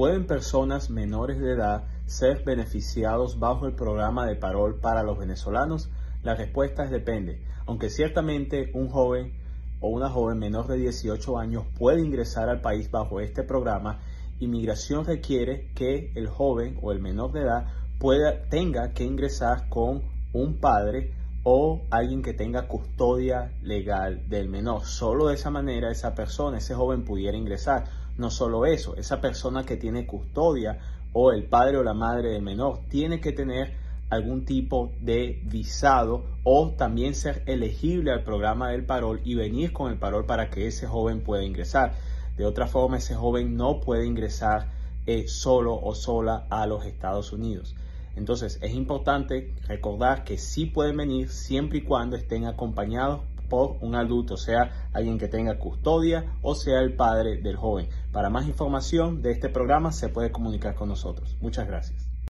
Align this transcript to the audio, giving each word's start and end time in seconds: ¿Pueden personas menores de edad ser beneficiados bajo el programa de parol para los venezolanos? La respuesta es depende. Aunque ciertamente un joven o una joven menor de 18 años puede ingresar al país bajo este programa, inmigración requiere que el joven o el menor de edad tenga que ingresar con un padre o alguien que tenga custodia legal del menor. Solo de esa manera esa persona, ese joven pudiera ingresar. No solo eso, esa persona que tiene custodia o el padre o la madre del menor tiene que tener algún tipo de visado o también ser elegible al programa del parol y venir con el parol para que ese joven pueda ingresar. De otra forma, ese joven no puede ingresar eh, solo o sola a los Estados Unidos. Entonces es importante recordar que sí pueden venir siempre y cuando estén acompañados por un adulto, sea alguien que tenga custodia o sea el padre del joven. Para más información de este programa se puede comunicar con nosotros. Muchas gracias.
¿Pueden 0.00 0.26
personas 0.26 0.88
menores 0.88 1.38
de 1.38 1.52
edad 1.52 1.84
ser 2.06 2.42
beneficiados 2.42 3.38
bajo 3.38 3.66
el 3.66 3.74
programa 3.74 4.24
de 4.24 4.34
parol 4.34 4.80
para 4.80 5.02
los 5.02 5.18
venezolanos? 5.18 5.90
La 6.22 6.34
respuesta 6.34 6.84
es 6.84 6.90
depende. 6.90 7.42
Aunque 7.66 7.90
ciertamente 7.90 8.70
un 8.72 8.88
joven 8.88 9.34
o 9.78 9.88
una 9.90 10.08
joven 10.08 10.38
menor 10.38 10.68
de 10.68 10.78
18 10.78 11.36
años 11.36 11.66
puede 11.78 12.00
ingresar 12.00 12.48
al 12.48 12.62
país 12.62 12.90
bajo 12.90 13.20
este 13.20 13.42
programa, 13.42 14.00
inmigración 14.38 15.04
requiere 15.04 15.70
que 15.74 16.12
el 16.14 16.28
joven 16.28 16.78
o 16.80 16.92
el 16.92 17.00
menor 17.00 17.32
de 17.32 17.42
edad 17.42 17.66
tenga 18.48 18.94
que 18.94 19.04
ingresar 19.04 19.68
con 19.68 20.00
un 20.32 20.60
padre 20.60 21.12
o 21.42 21.82
alguien 21.90 22.22
que 22.22 22.34
tenga 22.34 22.68
custodia 22.68 23.52
legal 23.62 24.28
del 24.28 24.48
menor. 24.48 24.84
Solo 24.84 25.28
de 25.28 25.34
esa 25.34 25.50
manera 25.50 25.90
esa 25.90 26.14
persona, 26.14 26.58
ese 26.58 26.74
joven 26.74 27.04
pudiera 27.04 27.36
ingresar. 27.36 27.84
No 28.18 28.30
solo 28.30 28.66
eso, 28.66 28.96
esa 28.96 29.20
persona 29.20 29.64
que 29.64 29.76
tiene 29.76 30.06
custodia 30.06 30.78
o 31.12 31.32
el 31.32 31.44
padre 31.44 31.78
o 31.78 31.82
la 31.82 31.94
madre 31.94 32.30
del 32.30 32.42
menor 32.42 32.80
tiene 32.88 33.20
que 33.20 33.32
tener 33.32 33.74
algún 34.10 34.44
tipo 34.44 34.92
de 35.00 35.40
visado 35.44 36.26
o 36.42 36.74
también 36.76 37.14
ser 37.14 37.42
elegible 37.46 38.10
al 38.10 38.24
programa 38.24 38.70
del 38.70 38.84
parol 38.84 39.20
y 39.24 39.34
venir 39.34 39.72
con 39.72 39.90
el 39.90 39.98
parol 39.98 40.26
para 40.26 40.50
que 40.50 40.66
ese 40.66 40.86
joven 40.86 41.22
pueda 41.22 41.44
ingresar. 41.44 41.94
De 42.36 42.44
otra 42.44 42.66
forma, 42.66 42.98
ese 42.98 43.14
joven 43.14 43.56
no 43.56 43.80
puede 43.80 44.06
ingresar 44.06 44.68
eh, 45.06 45.28
solo 45.28 45.80
o 45.80 45.94
sola 45.94 46.46
a 46.50 46.66
los 46.66 46.84
Estados 46.84 47.32
Unidos. 47.32 47.76
Entonces 48.16 48.58
es 48.62 48.74
importante 48.74 49.54
recordar 49.66 50.24
que 50.24 50.38
sí 50.38 50.66
pueden 50.66 50.96
venir 50.96 51.30
siempre 51.30 51.78
y 51.78 51.82
cuando 51.82 52.16
estén 52.16 52.46
acompañados 52.46 53.20
por 53.48 53.76
un 53.80 53.96
adulto, 53.96 54.36
sea 54.36 54.88
alguien 54.92 55.18
que 55.18 55.28
tenga 55.28 55.58
custodia 55.58 56.36
o 56.40 56.54
sea 56.54 56.80
el 56.80 56.94
padre 56.94 57.38
del 57.38 57.56
joven. 57.56 57.88
Para 58.12 58.30
más 58.30 58.46
información 58.46 59.22
de 59.22 59.32
este 59.32 59.48
programa 59.48 59.92
se 59.92 60.08
puede 60.08 60.30
comunicar 60.30 60.74
con 60.74 60.88
nosotros. 60.88 61.36
Muchas 61.40 61.66
gracias. 61.66 62.09